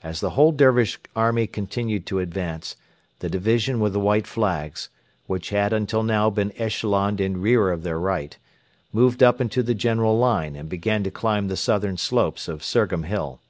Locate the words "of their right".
7.72-8.38